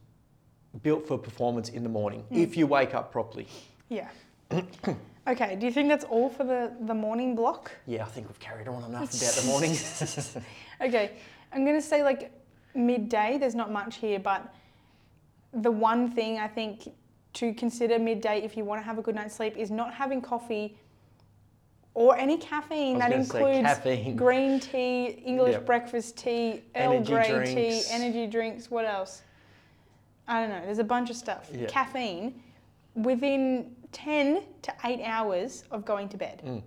[0.83, 2.37] built for performance in the morning Mm.
[2.43, 3.47] if you wake up properly.
[3.89, 4.09] Yeah.
[5.27, 7.71] Okay, do you think that's all for the, the morning block?
[7.85, 9.75] Yeah, I think we've carried on enough about the morning.
[10.81, 11.11] Okay,
[11.53, 12.31] I'm gonna say like
[12.73, 13.37] midday.
[13.37, 14.51] There's not much here, but
[15.53, 16.91] the one thing I think
[17.33, 20.21] to consider midday if you want to have a good night's sleep is not having
[20.23, 20.75] coffee
[21.93, 22.97] or any caffeine.
[22.97, 24.15] That was gonna say includes caffeine.
[24.15, 25.65] green tea, English Yep.
[25.67, 27.51] breakfast tea, Earl Grey drinks.
[27.53, 28.71] tea, energy drinks.
[28.71, 29.21] What else?
[30.27, 30.61] I don't know.
[30.65, 31.49] There's a bunch of stuff.
[31.53, 31.67] Yeah.
[31.67, 32.41] Caffeine
[32.95, 36.41] within 10 to 8 hours of going to bed.
[36.45, 36.63] Mm.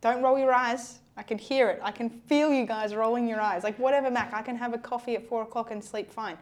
[0.00, 1.00] Don't roll your eyes.
[1.16, 1.78] I can hear it.
[1.82, 3.64] I can feel you guys rolling your eyes.
[3.64, 4.32] Like whatever, Mack.
[4.32, 6.38] I can have a coffee at four o'clock and sleep fine.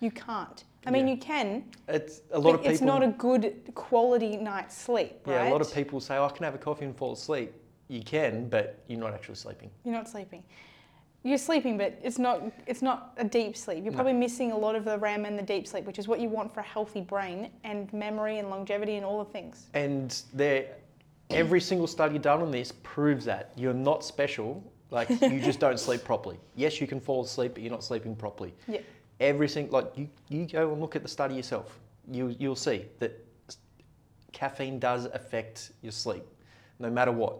[0.00, 0.64] You can't.
[0.86, 1.14] I mean, Yeah.
[1.14, 1.64] you can.
[1.88, 2.72] It's a lot of people.
[2.72, 5.34] It's not a good quality night's sleep, right?
[5.34, 7.52] yeah, a lot of people say, "Oh, I can have a coffee and fall asleep.
[7.88, 9.70] You can, but you're not actually sleeping.
[9.84, 10.42] You're not sleeping.
[11.24, 12.42] You're sleeping, but it's not.
[12.66, 13.82] It's not a deep sleep.
[13.82, 16.20] You're probably missing a lot of the REM and the deep sleep, which is what
[16.20, 19.66] you want for a healthy brain and memory and longevity and all the things.
[19.74, 20.76] And there,
[21.30, 24.62] every single study done on this proves that you're not special.
[24.90, 26.38] Like you just don't sleep properly.
[26.54, 28.54] Yes, you can fall asleep, but you're not sleeping properly.
[28.68, 28.80] Yeah.
[29.18, 31.78] Every single like you, you go and look at the study yourself.
[32.10, 33.24] You you'll see that
[34.30, 36.24] caffeine does affect your sleep,
[36.78, 37.38] no matter what.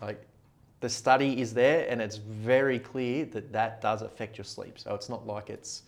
[0.00, 0.26] Like
[0.80, 4.78] the study is there, and it's very clear that that does affect your sleep.
[4.78, 5.82] So it's not like it's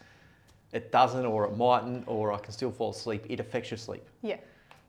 [0.73, 3.25] it doesn't or it mightn't or I can still fall asleep.
[3.29, 4.07] It affects your sleep.
[4.23, 4.37] Yeah.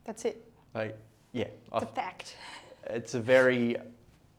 [0.03, 0.43] That's it.
[0.73, 0.97] Like
[1.31, 2.35] yeah, I It's a fact.
[2.89, 3.77] it's a very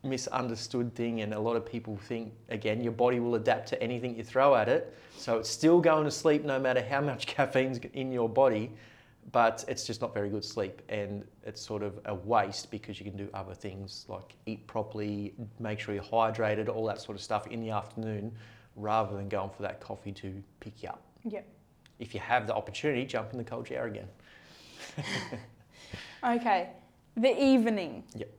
[0.05, 4.17] misunderstood thing and a lot of people think again your body will adapt to anything
[4.17, 7.79] you throw at it so it's still going to sleep no matter how much caffeine's
[7.93, 8.69] in your body
[9.31, 13.05] but it's just not very good sleep and it's sort of a waste because you
[13.05, 17.23] can do other things like eat properly make sure you're hydrated all that sort of
[17.23, 18.33] stuff in the afternoon
[18.75, 21.41] rather than going for that coffee to pick you up Yeah.
[22.01, 24.09] if you have the opportunity jump in the cold shower again
[26.25, 26.71] Okay.
[27.17, 28.05] The evening.
[28.15, 28.31] Yep.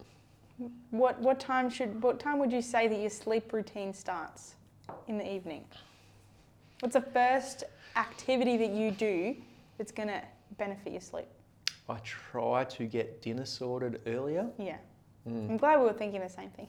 [0.91, 4.55] What what time should what time would you say that your sleep routine starts
[5.07, 5.65] in the evening?
[6.79, 7.63] What's the first
[7.95, 9.35] activity that you do
[9.77, 10.21] that's gonna
[10.57, 11.27] benefit your sleep?
[11.89, 14.77] i try to get dinner sorted earlier Yeah.
[15.27, 15.51] Mm.
[15.51, 16.67] I'm glad we were thinking the same thing.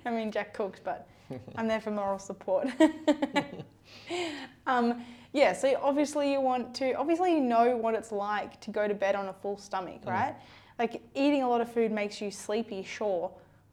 [0.06, 1.08] I mean, Jack cooks, but
[1.56, 2.68] I'm there for moral support.
[4.66, 8.86] um, yeah, so obviously you want to, obviously you know what it's like to go
[8.86, 10.10] to bed on a full stomach, Mm.
[10.10, 10.34] right?
[10.78, 13.30] Like eating a lot of food makes you sleepy, sure,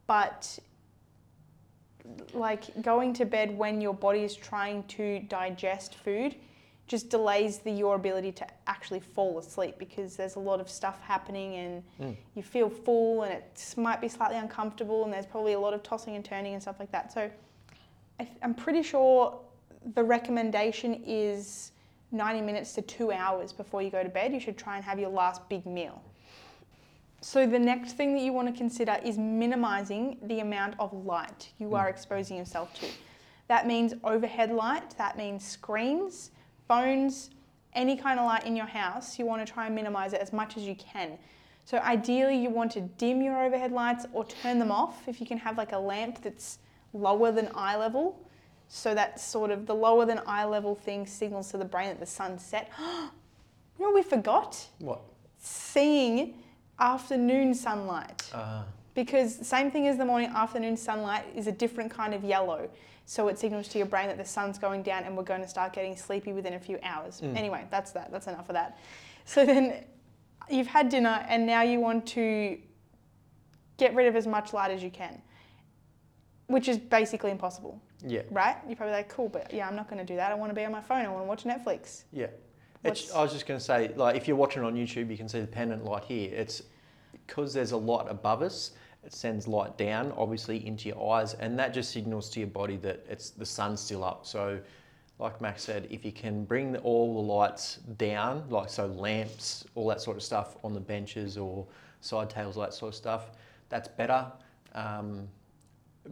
[0.08, 0.58] but
[2.34, 6.36] like going to bed when your body is trying to digest food
[6.88, 11.00] just delays the, your ability to actually fall asleep because there's a lot of stuff
[11.02, 12.15] happening and Mm.
[12.36, 15.84] you feel full and it might be slightly uncomfortable and there's probably a lot of
[15.84, 17.13] tossing and turning and stuff like that.
[17.13, 17.30] So
[18.20, 19.39] I I'm pretty sure
[19.96, 21.72] the recommendation is
[22.12, 24.34] 90 minutes to two hours before you go to bed.
[24.34, 26.02] You should try and have your last big meal.
[27.22, 31.52] So the next thing that you want to consider is minimizing the amount of light
[31.60, 32.88] you are exposing yourself to.
[33.48, 36.32] That means overhead light, that means screens,
[36.72, 37.32] phones,
[37.74, 39.20] any kind of light in your house.
[39.20, 41.18] You want to try and minimize it as much as you can.
[41.66, 45.28] So ideally you want to dim your overhead lights or turn them off if you
[45.28, 46.60] can have like a lamp that's
[46.94, 48.26] lower than eye level.
[48.70, 52.00] So that sort of the lower than eye level thing signals to the brain that
[52.00, 52.72] the sun's set.
[52.80, 52.86] you
[53.80, 54.66] know what we forgot?
[54.80, 55.02] what
[55.44, 56.36] seeing
[56.80, 62.14] afternoon sunlight uh, because same thing as the morning afternoon sunlight is a different kind
[62.14, 62.70] of yellow.
[63.06, 65.48] So it signals to your brain that the sun's going down and we're going to
[65.48, 67.22] start getting sleepy within a few hours.
[67.22, 67.36] Mm.
[67.36, 68.12] anyway that's that.
[68.12, 68.80] That's enough of that.
[69.26, 69.86] So then
[70.50, 72.58] you've had dinner and now you want to
[73.78, 75.22] get rid of as much light as you can
[76.48, 77.82] which is basically impossible.
[78.06, 78.24] Yeah.
[78.30, 78.58] Right?
[78.68, 80.32] You're probably like cool but yeah i'm not going to do that.
[80.32, 81.06] I want to be on my phone.
[81.06, 82.04] I want to watch netflix.
[82.12, 82.28] Yeah.
[82.84, 85.30] It's, I was just going to say, like, if you're watching on YouTube, you can
[85.30, 86.32] see the pendant light here.
[86.34, 86.64] It's
[87.12, 88.71] because there's a lot above us.
[89.04, 92.78] It sends light down, obviously, into your eyes, and that just signals to your body
[92.78, 94.26] that it's the sun's still up.
[94.26, 94.60] So,
[95.17, 99.65] like Max said, if you can bring the, all the lights down, like so lamps,
[99.76, 101.65] all that sort of stuff on the benches or
[102.02, 103.32] side tables, that sort of stuff,
[103.69, 104.32] that's better.
[104.74, 105.28] Um,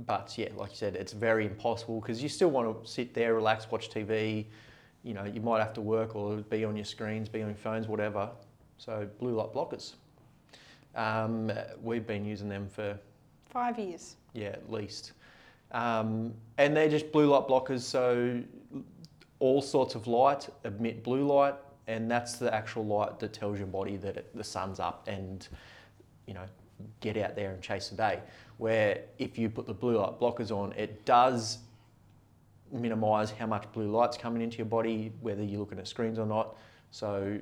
[0.05, 3.33] but yeah, like you said, it's very impossible because you still want to sit there,
[3.35, 4.45] relax, watch TV.
[5.03, 7.57] You know, you might have to work or be on your screens, be on your
[7.57, 8.29] phones, whatever.
[8.77, 9.93] So blue light blockers.
[10.95, 12.97] Um, we've been using them for
[13.49, 15.13] five years yeah, at least.
[15.71, 18.41] Um, and they're just blue light blockers, so
[19.39, 21.55] all sorts of light emit blue light,
[21.87, 25.47] and that's the actual light that tells your body that it, the sun's up and,
[26.25, 26.45] you know,
[27.01, 28.19] get out there and chase the day.
[28.57, 31.59] Where if you put the blue light blockers on, it does
[32.71, 36.25] minimise how much blue light's coming into your body, whether you're looking at screens or
[36.25, 36.55] not.
[36.91, 37.39] So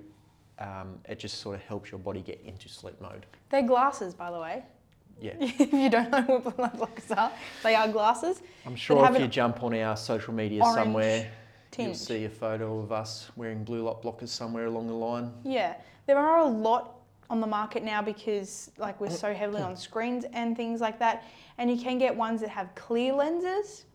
[0.60, 3.26] um, it just sort of helps your body get into sleep mode.
[3.50, 4.64] They're glasses, by the way.
[5.20, 5.34] Yeah.
[5.40, 7.32] if you don't know what blue light blockers are,
[7.64, 8.42] they are glasses.
[8.66, 11.32] I'm sure if you jump on our social media somewhere,
[11.78, 15.32] you'll see a photo of us wearing blue light blockers somewhere along the line.
[15.44, 19.76] Yeah, there are a lot on the market now because like we're so heavily on
[19.76, 21.26] screens and things like that,
[21.58, 23.86] and you can get ones that have clear lenses.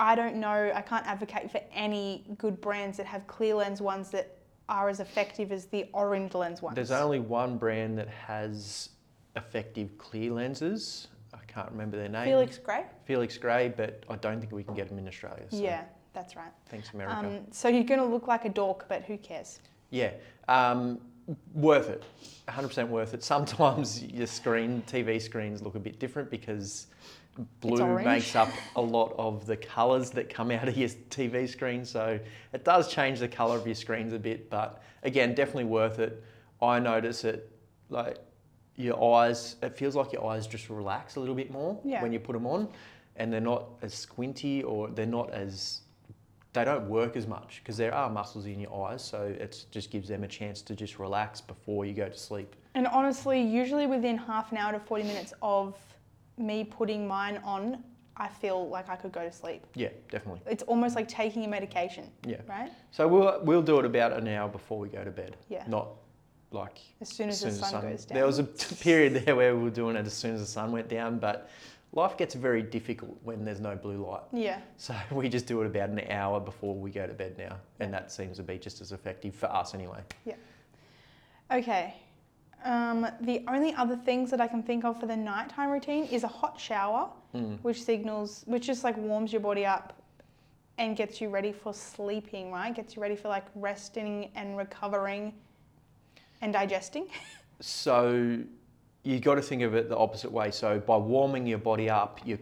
[0.00, 0.70] I don't know.
[0.72, 4.37] I can't advocate for any good brands that have clear lens ones that
[4.68, 6.74] are as effective as the orange lens ones.
[6.74, 8.90] There's only one brand that has
[9.36, 11.08] effective clear lenses.
[11.32, 12.24] I can't remember their name.
[12.24, 12.84] Felix Gray.
[13.04, 15.44] Felix Gray, but I don't think we can get them in Australia.
[15.50, 16.52] So Yeah, that's right.
[16.68, 17.16] Thanks, America.
[17.16, 19.60] Um, so you're going to look like a dork, but who cares?
[19.90, 20.12] Yeah,
[20.48, 20.98] um,
[21.54, 22.02] worth it.
[22.48, 23.22] 100% worth it.
[23.22, 26.88] Sometimes your screen, TV screens look a bit different because
[27.60, 31.84] blue makes up a lot of the colours that come out of your TV screen.
[31.84, 32.18] So
[32.52, 36.22] it does change the colour of your screens a bit, but again, definitely worth it.
[36.60, 37.50] I notice it
[37.88, 38.18] like
[38.76, 42.02] your eyes, it feels like your eyes just relax a little bit more Yeah.
[42.02, 42.68] when you put them on
[43.16, 45.82] and they're not as squinty or they're not as
[46.54, 49.90] they don't work as much because there are muscles in your eyes, so it just
[49.90, 52.56] gives them a chance to just relax before you go to sleep.
[52.74, 55.76] And honestly, usually within half an hour to 40 minutes of
[56.38, 57.82] me putting mine on,
[58.16, 59.64] I feel like I could go to sleep.
[59.74, 60.40] Yeah, definitely.
[60.50, 62.40] It's almost like taking a medication, Yeah.
[62.48, 62.70] right?
[62.90, 65.36] So we'll we'll do it about an hour before we go to bed.
[65.48, 65.64] Yeah.
[65.68, 65.88] Not
[66.50, 68.16] like As soon as, the sun, goes down.
[68.16, 70.46] There was a t- period there where we were doing it as soon as the
[70.46, 71.48] sun went down, but
[71.92, 74.22] life gets very difficult when there's no blue light.
[74.32, 74.60] yeah.
[74.78, 77.92] So we just do it about an hour before we go to bed now, and
[77.92, 80.00] that seems to be just as effective for us anyway.
[80.24, 80.34] Yeah.
[81.52, 81.94] Okay.
[82.64, 86.24] Um, the only other things that I can think of for the nighttime routine is
[86.24, 87.58] a hot shower, Mm.
[87.62, 89.92] which signals, which just like warms your body up
[90.78, 92.74] and gets you ready for sleeping, right?
[92.74, 95.34] Gets you ready for like resting and recovering
[96.40, 97.08] and digesting.
[97.60, 98.38] So
[99.02, 100.52] you got to think of it the opposite way.
[100.52, 102.38] So by warming your body up, your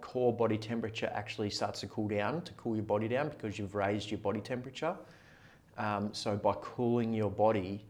[0.00, 3.76] core body temperature actually starts to cool down to cool your body down because you've
[3.76, 4.96] raised your body temperature.
[5.78, 7.84] Um, so by cooling your body,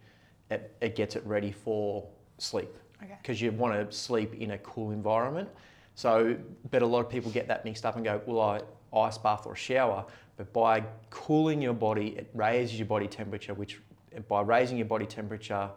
[0.51, 2.07] it, it gets it ready for
[2.39, 3.17] sleep Okay.
[3.21, 5.49] because you want to sleep in a cool environment.
[5.95, 6.37] So,
[6.71, 8.61] but a lot of people get that mixed up and go, well, I
[8.97, 10.05] ice bath or shower.
[10.37, 13.81] But by cooling your body, it raises your body temperature, which
[14.29, 15.71] by raising your body temperature,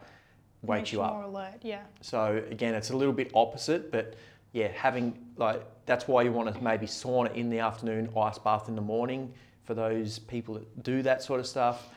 [0.62, 1.14] wakes Makes you up.
[1.14, 1.84] More alert, yeah.
[2.02, 4.16] So again, it's a little bit opposite, but
[4.52, 8.68] yeah, having like that's why you want to maybe sauna in the afternoon, ice bath
[8.68, 9.34] in the morning.
[9.64, 11.88] For those people that do that sort of stuff,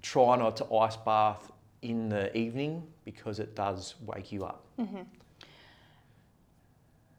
[0.00, 1.51] try not to ice bath
[1.82, 4.64] in the evening because it does wake you up.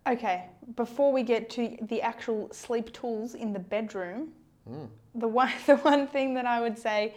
[0.05, 4.33] Okay, before we get to the actual sleep tools in the bedroom,
[4.69, 4.87] Mm.
[5.15, 7.13] the one the one thing that I would say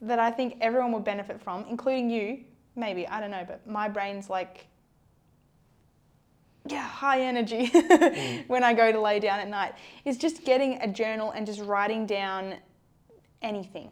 [0.00, 3.88] that I think everyone would benefit from, including you, maybe, I don't know, but my
[3.88, 4.66] brain's like
[6.66, 7.66] yeah, high energy
[8.46, 9.74] when I go to lay down at night,
[10.06, 12.54] is just getting a journal and just writing down
[13.42, 13.90] anything.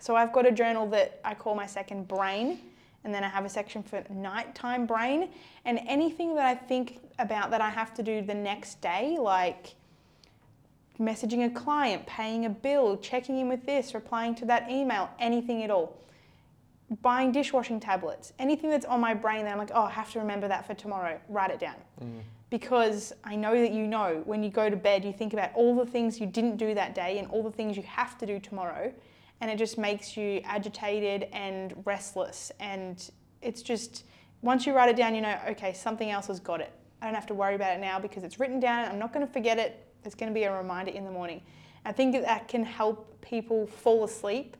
[0.00, 2.58] So I've got a journal that I call my second brain,
[3.04, 5.30] and then I have a section for nighttime brain,
[5.64, 9.74] and anything that I think about that I have to do the next day, like
[11.00, 15.62] messaging a client, paying a bill, checking in with this, replying to that email, anything
[15.62, 15.96] at all.
[17.02, 20.18] Buying dishwashing tablets, anything that's on my brain that I'm like, oh, I have to
[20.18, 21.76] remember that for tomorrow, write it down.
[22.02, 22.20] Mm.
[22.50, 25.76] Because I know that you know when you go to bed, you think about all
[25.76, 28.40] the things you didn't do that day and all the things you have to do
[28.40, 28.92] tomorrow,
[29.40, 32.50] and it just makes you agitated and restless.
[32.60, 33.08] And
[33.42, 34.04] it's just,
[34.42, 36.72] once you write it down, you know, okay, something else has got it.
[37.00, 38.88] I don't have to worry about it now because it's written down.
[38.88, 39.86] I'm not going to forget it.
[40.04, 41.42] It's going to be a reminder in the morning.
[41.84, 44.56] I think that can help people fall asleep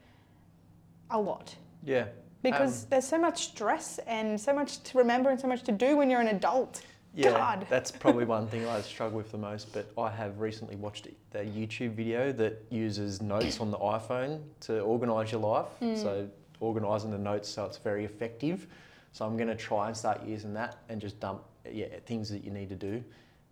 [1.10, 2.06] a lot Yeah.
[2.42, 5.72] because Um, there's so much stress and so much to remember and so much to
[5.72, 6.82] do when you're an adult.
[7.14, 7.66] Yeah, God.
[7.68, 9.72] that's probably one thing I struggle with the most.
[9.72, 14.80] But I have recently watched the YouTube video that uses notes on the iPhone to
[14.80, 15.66] organise your life.
[15.80, 15.96] Hmm.
[15.96, 16.28] So
[16.60, 18.66] organising the notes so it's very effective.
[19.12, 22.44] So I'm going to try and start using that and just dump yeah things that
[22.44, 23.02] you need to do.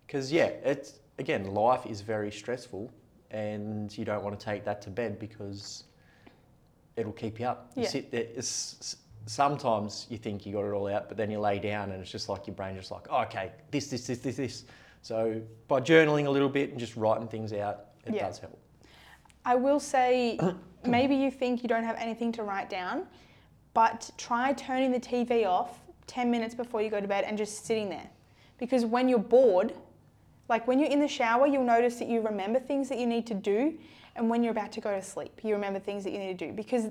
[0.05, 2.91] Because yeah, it's again life is very stressful,
[3.31, 5.83] and you don't want to take that to bed because
[6.95, 7.71] it'll keep you up.
[7.75, 7.89] You Yeah.
[7.89, 8.25] sit there.
[8.35, 8.97] It's,
[9.29, 12.11] sometimes you think you got it all out, but then you lay down and it's
[12.11, 14.65] just like your brain just like, oh, okay, this, this, this, this, this.
[15.01, 18.27] So by journaling a little bit and just writing things out, it Yeah.
[18.27, 18.57] does help.
[19.45, 20.39] I will say
[20.85, 23.05] maybe you think you don't have anything to write down,
[23.73, 27.65] but try turning the TV off 10 minutes before you go to bed and just
[27.65, 28.09] sitting there.
[28.57, 29.73] Because when you're bored,
[30.49, 33.27] like when you're in the shower, you'll notice that you remember things that you need
[33.27, 33.77] to do,
[34.15, 36.47] and when you're about to go to sleep, you remember things that you need to
[36.47, 36.53] do.
[36.53, 36.85] Because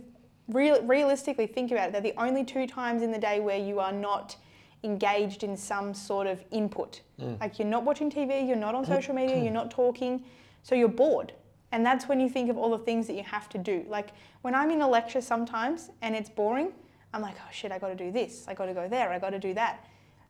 [0.48, 1.92] real, realistically think about it.
[1.92, 4.36] They're the only two times in the day where you are not
[4.82, 7.00] engaged in some sort of input.
[7.20, 7.40] Mm.
[7.40, 10.24] Like you're not watching TV, you're not on social media, you're not talking,
[10.62, 11.32] so you're bored.
[11.72, 13.84] And that's when you think of all the things that you have to do.
[13.88, 14.10] Like
[14.42, 16.72] when I'm in a lecture sometimes and it's boring,
[17.12, 19.18] I'm like, oh shit, I got to do this, I got to go there, I
[19.18, 19.84] got to do that.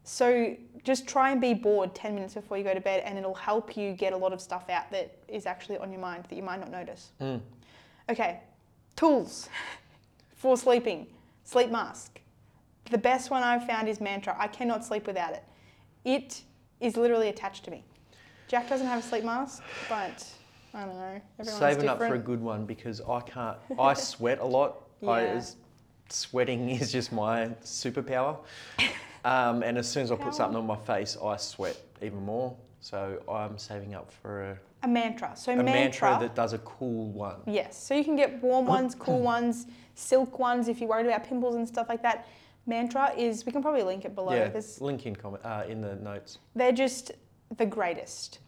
[0.04, 3.34] So just try and be bored 10 minutes before you go to bed, and it'll
[3.34, 6.36] help you get a lot of stuff out that is actually on your mind that
[6.36, 7.10] you might not notice.
[7.20, 7.40] Mm.
[8.08, 8.38] Okay,
[8.94, 9.48] tools
[10.36, 11.06] for sleeping
[11.44, 12.20] sleep mask.
[12.90, 14.36] The best one I've found is Mantra.
[14.38, 15.42] I cannot sleep without it.
[16.04, 16.42] It
[16.80, 17.84] is literally attached to me.
[18.48, 20.24] Jack doesn't have a sleep mask, but
[20.72, 21.20] I don't know.
[21.40, 22.14] Everyone's Saving up different.
[22.14, 23.56] for a good one because I can't.
[23.78, 24.82] I sweat a lot.
[25.02, 25.34] I, Yeah.
[25.38, 25.56] is-
[26.08, 28.36] sweating is just my superpower.
[29.24, 32.56] Um, and as soon as I put something on my face, I sweat even more.
[32.80, 35.32] So I'm saving up for a, a mantra.
[35.34, 37.40] So a mantra, mantra that does a cool one.
[37.46, 37.76] yes.
[37.76, 41.56] So you can get warm ones, cool ones, silk ones if you're worried about pimples
[41.56, 42.26] and stuff like that.
[42.66, 44.34] Mantra is we can probably link it below.
[44.34, 46.38] yeah, There's link in comment uh, in the notes.
[46.54, 47.12] They're just
[47.56, 48.40] the greatest.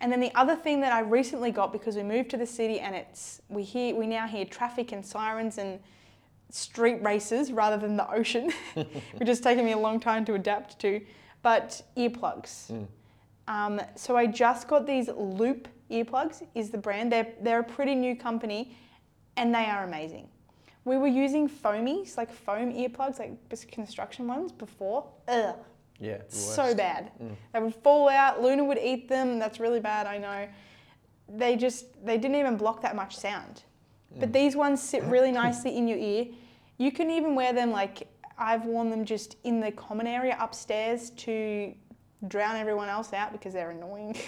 [0.00, 2.80] And then the other thing that I recently got because we moved to the city
[2.80, 5.78] and it's we hear we now hear traffic and sirens and
[6.50, 10.78] street races rather than the ocean, which has taken me a long time to adapt
[10.80, 11.00] to.
[11.42, 12.70] But earplugs.
[12.70, 12.86] Mm.
[13.50, 16.42] Um, so I just got these Loop earplugs.
[16.54, 17.12] Is the brand?
[17.12, 18.76] They're they're a pretty new company,
[19.36, 20.28] and they are amazing.
[20.84, 25.06] We were using foamies, like foam earplugs, like construction ones before.
[25.28, 25.54] Ugh,
[25.98, 27.12] Yeah, so bad.
[27.22, 27.36] Mm.
[27.52, 28.40] They would fall out.
[28.40, 29.38] Luna would eat them.
[29.38, 30.06] That's really bad.
[30.06, 30.48] I know.
[31.28, 33.64] They just they didn't even block that much sound.
[34.14, 34.20] Mm.
[34.20, 36.26] But these ones sit really nicely in your ear.
[36.78, 41.10] You can even wear them like I've worn them just in the common area upstairs
[41.10, 41.74] to
[42.26, 44.16] drown everyone else out because they're annoying.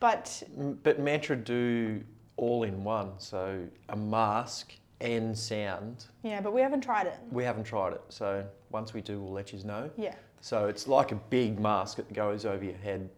[0.00, 0.42] but
[0.82, 2.02] But Mantra do
[2.36, 3.12] all in one.
[3.18, 6.06] So a mask and sound.
[6.22, 7.18] yeah, but we haven't tried it.
[7.30, 8.02] We haven't tried it.
[8.08, 9.90] So once we do, we'll let you know.
[9.96, 13.08] Yeah, So it's like a big mask that goes over your head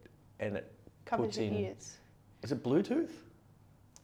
[0.40, 0.72] and it
[1.04, 1.96] covers Puts your in- ears.
[2.42, 3.10] is it Bluetooth?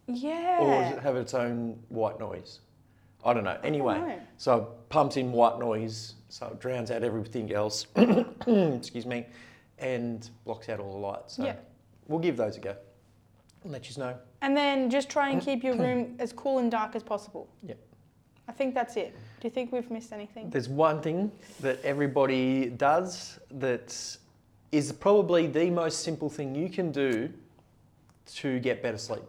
[0.07, 0.59] Yeah.
[0.61, 2.61] Or does it have its own white noise?
[3.24, 3.59] I don't know.
[3.62, 4.18] Anyway, know.
[4.39, 7.87] so it pumps in white noise, so it drowns out everything else.
[8.47, 9.26] Excuse me,
[9.79, 11.35] and blocks out all the lights.
[11.35, 11.57] So Yeah.
[12.09, 12.77] We'll give those a go.
[13.63, 14.17] And let you know.
[14.43, 17.49] And then just try and keep your room as cool and dark as possible.
[17.63, 17.79] Yep.
[18.49, 19.15] I think that's it.
[19.41, 20.51] Do you think we've missed anything?
[20.51, 21.31] There's one thing
[21.61, 24.17] that everybody does that
[24.73, 27.31] is probably the most simple thing you can do
[28.35, 29.23] to get better sleep,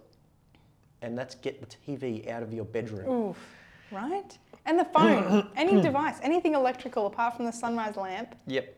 [1.01, 1.67] and that's get the
[1.97, 3.09] TV out of your bedroom.
[3.09, 3.37] Oof,
[3.91, 4.37] right?
[4.65, 8.75] And the phone, any device, anything electrical apart from the sunrise lamp, Yep.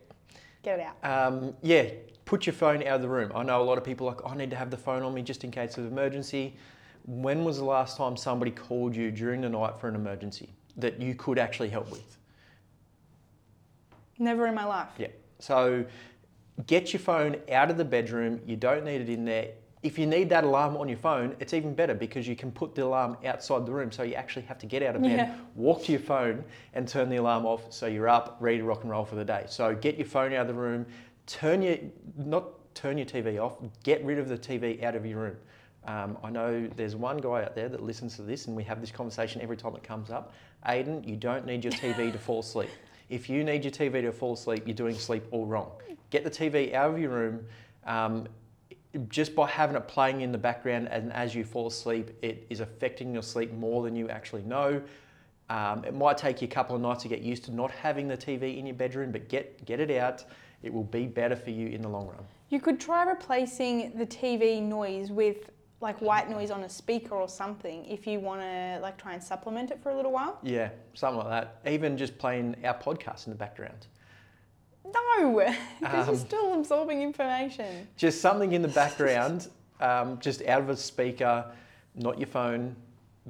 [0.62, 1.32] get it out.
[1.32, 1.90] Um, yeah,
[2.32, 3.30] put your phone out of the room.
[3.34, 5.02] I know a lot of people are like, oh, I need to have the phone
[5.02, 6.56] on me just in case of emergency.
[7.04, 10.98] When was the last time somebody called you during the night for an emergency that
[10.98, 12.16] you could actually help with?
[14.18, 14.88] Never in my life.
[14.96, 15.08] Yeah.
[15.40, 15.84] So
[16.66, 18.40] get your phone out of the bedroom.
[18.46, 19.48] You don't need it in there.
[19.82, 22.74] If you need that alarm on your phone, it's even better because you can put
[22.74, 25.34] the alarm outside the room so you actually have to get out of bed, Yeah.
[25.54, 28.84] walk to your phone and turn the alarm off so you're up, ready to rock
[28.84, 29.44] and roll for the day.
[29.48, 30.86] So get your phone out of the room,
[31.26, 31.76] turn your
[32.16, 35.36] not turn your TV off, get rid of the TV out of your room.
[35.84, 38.80] Um, I know there's one guy out there that listens to this and we have
[38.80, 40.32] this conversation every time it comes up.
[40.66, 42.70] Aiden, you don't need your TV to fall asleep.
[43.10, 45.72] If you need your TV to fall asleep, you're doing sleep all wrong.
[46.08, 47.44] Get the TV out of your room.
[47.84, 48.26] Um,
[49.10, 52.60] just by having it playing in the background and as you fall asleep, it is
[52.60, 54.80] affecting your sleep more than you actually know.
[55.50, 58.08] Um, it might take you a couple of nights to get used to not having
[58.08, 60.24] the TV in your bedroom, but get get it out.
[60.62, 62.24] It will be better for you in the long run.
[62.48, 65.50] You could try replacing the TV noise with
[65.80, 69.22] like white noise on a speaker or something if you want to like try and
[69.22, 70.38] supplement it for a little while.
[70.42, 71.28] Yeah, something like
[71.62, 71.70] that.
[71.70, 73.86] Even just playing our podcast in the background.
[74.84, 75.44] No,
[75.80, 77.88] because Um, you're still absorbing information.
[77.96, 79.48] Just something in the background,
[79.80, 81.44] um, just out of a speaker,
[81.94, 82.76] not your phone.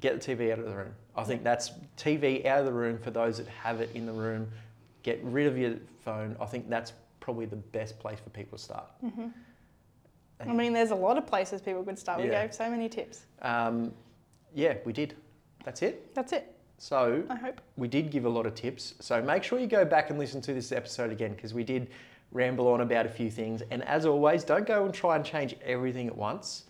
[0.00, 0.94] Get the TV out of the room.
[1.14, 4.12] I think that's TV out of the room for those that have it in the
[4.12, 4.50] room.
[5.02, 5.74] Get rid of your
[6.04, 6.36] phone.
[6.40, 8.84] I think that's probably the best place for people to start.
[9.00, 9.28] hmm
[10.40, 12.20] I mean, there's a lot of places people could start.
[12.20, 12.42] We Yeah.
[12.42, 13.26] gave so many tips.
[13.42, 13.94] Um,
[14.52, 15.14] yeah, we did.
[15.64, 16.12] That's it.
[16.16, 17.60] That's it, So I hope.
[17.76, 18.94] we did give a lot of tips.
[18.98, 21.90] So make sure you go back and listen to this episode again because we did
[22.32, 23.62] ramble on about a few things.
[23.70, 26.64] And as always, don't go and try and change everything at once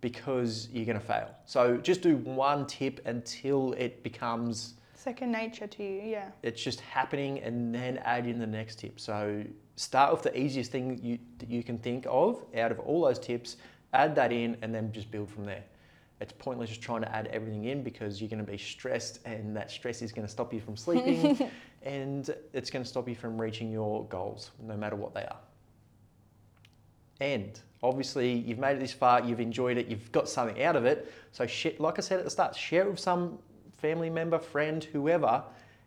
[0.00, 1.28] because you're going to fail.
[1.44, 6.30] So just do one tip until it becomes Second nature to you, yeah.
[6.42, 8.98] it's just happening and then add in the next tip.
[8.98, 9.44] So
[9.76, 13.18] start with the easiest thing you, that you can think of out of all those
[13.18, 13.56] tips,
[13.92, 15.62] add that in and then just build from there.
[16.20, 19.56] it's pointless just trying to add everything in because you're going to be stressed, and
[19.56, 21.50] that stress is going to stop you from sleeping,
[21.82, 25.38] and it's going to stop you from reaching your goals, no matter what they are.
[27.20, 30.84] And obviously, you've made it this far, you've enjoyed it, you've got something out of
[30.84, 31.12] it.
[31.32, 33.38] So, sh- like I said at the start, share it with some
[33.78, 35.42] family member, friend, whoever,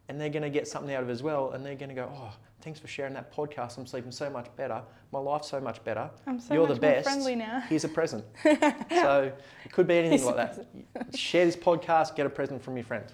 [0.10, 1.52] and they're going to get something out of it as well.
[1.52, 2.34] And they're going to go, Oh,
[2.66, 3.78] thanks for sharing that podcast.
[3.78, 4.82] I'm sleeping so much better.
[5.12, 6.10] My life's so much better.
[6.26, 7.08] I'm so You're much the more best.
[7.08, 7.62] friendly now.
[7.70, 8.26] Here's a present.
[8.44, 9.32] so,
[9.64, 11.16] it could be anything like that.
[11.16, 13.06] Share this podcast, get a present from your friend.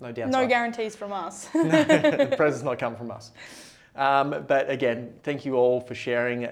[0.00, 0.42] No downside.
[0.42, 1.44] No guarantees from us.
[1.52, 3.30] the present's not come from us.
[3.94, 6.48] Um, but again, thank you all for sharing,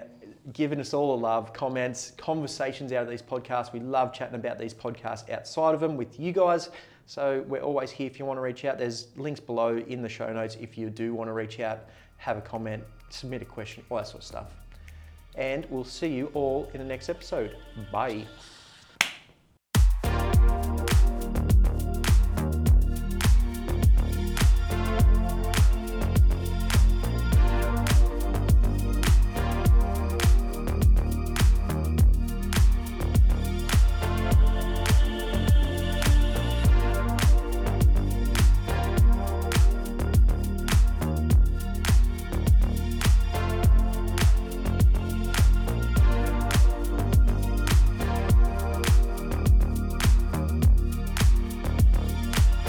[0.53, 3.73] giving us all the love, comments, conversations out of these podcasts.
[3.73, 6.71] We love chatting about these podcasts outside of them with you guys.
[7.07, 8.79] So we're always here if you want to reach out.
[8.79, 11.87] There's links below in the show notes if you do want to reach out,
[12.17, 14.51] have a comment, submit a question, all that sort of stuff.
[15.37, 17.57] And we'll see you all in the next episode.
[17.93, 18.25] Bye.